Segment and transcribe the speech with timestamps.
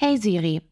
[0.00, 0.62] Hey Siri,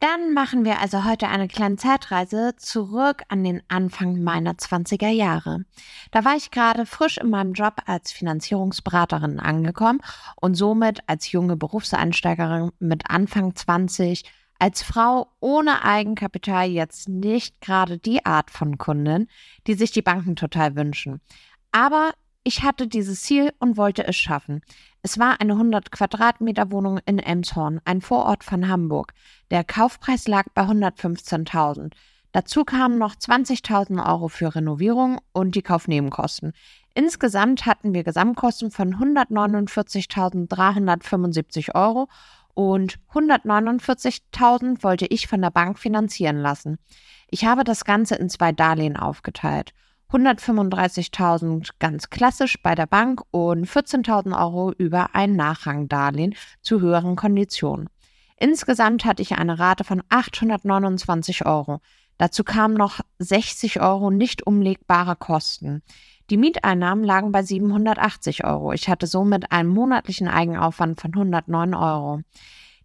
[0.00, 5.64] dann machen wir also heute eine kleine Zeitreise zurück an den Anfang meiner 20er Jahre.
[6.10, 10.00] Da war ich gerade frisch in meinem Job als Finanzierungsberaterin angekommen
[10.40, 14.24] und somit als junge Berufseinsteigerin mit Anfang 20
[14.58, 19.28] als Frau ohne Eigenkapital jetzt nicht gerade die Art von Kundin,
[19.68, 21.20] die sich die Banken total wünschen.
[21.70, 22.14] Aber
[22.46, 24.60] ich hatte dieses Ziel und wollte es schaffen.
[25.02, 29.14] Es war eine 100 Quadratmeter Wohnung in Emshorn, ein Vorort von Hamburg.
[29.50, 31.90] Der Kaufpreis lag bei 115.000.
[32.30, 36.52] Dazu kamen noch 20.000 Euro für Renovierung und die Kaufnebenkosten.
[36.94, 42.06] Insgesamt hatten wir Gesamtkosten von 149.375 Euro
[42.54, 46.78] und 149.000 wollte ich von der Bank finanzieren lassen.
[47.28, 49.74] Ich habe das Ganze in zwei Darlehen aufgeteilt.
[50.12, 57.88] 135.000 ganz klassisch bei der Bank und 14.000 Euro über ein Nachrangdarlehen zu höheren Konditionen.
[58.38, 61.80] Insgesamt hatte ich eine Rate von 829 Euro.
[62.18, 65.82] Dazu kamen noch 60 Euro nicht umlegbare Kosten.
[66.30, 68.72] Die Mieteinnahmen lagen bei 780 Euro.
[68.72, 72.20] Ich hatte somit einen monatlichen Eigenaufwand von 109 Euro.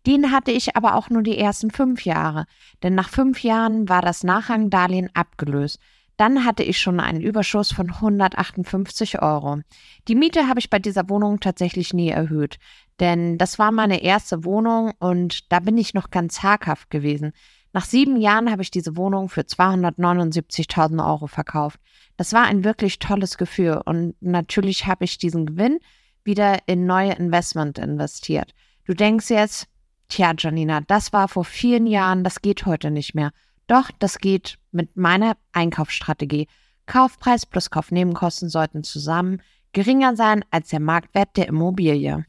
[0.08, 2.45] Den hatte ich aber auch nur die ersten fünf Jahre,
[2.81, 5.80] denn nach fünf Jahren war das Nachrangdarlehen abgelöst.
[6.22, 9.61] Dann hatte ich schon einen Überschuss von 158 Euro.
[10.08, 12.59] Die Miete habe ich bei dieser Wohnung tatsächlich nie erhöht,
[13.00, 17.31] denn das war meine erste Wohnung und da bin ich noch ganz zaghaft gewesen.
[17.73, 21.80] Nach sieben Jahren habe ich diese Wohnung für 279.000 Euro verkauft.
[22.17, 25.80] Das war ein wirklich tolles Gefühl und natürlich habe ich diesen Gewinn
[26.23, 28.53] wieder in neue Investment investiert.
[28.86, 29.65] Du denkst jetzt,
[30.08, 33.32] tja, Janina, das war vor vielen Jahren, das geht heute nicht mehr.
[33.71, 36.49] Doch, das geht mit meiner Einkaufsstrategie.
[36.87, 42.26] Kaufpreis plus Kaufnebenkosten sollten zusammen geringer sein als der Marktwert der Immobilie.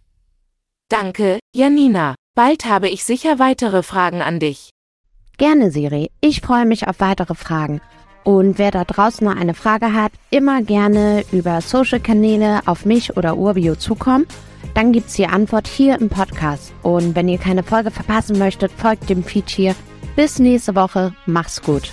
[0.89, 2.15] Danke, Janina.
[2.37, 4.71] Bald habe ich sicher weitere Fragen an dich.
[5.37, 6.13] Gerne, Siri.
[6.21, 7.81] Ich freue mich auf weitere Fragen.
[8.23, 13.37] Und wer da draußen noch eine Frage hat, immer gerne über Social-Kanäle auf mich oder
[13.37, 14.29] Urbio zukommen.
[14.75, 16.73] Dann gibt's die Antwort hier im Podcast.
[16.85, 19.75] Und wenn ihr keine Folge verpassen möchtet, folgt dem Feed hier
[20.17, 21.15] bis nächste Woche.
[21.27, 21.93] Mach's gut.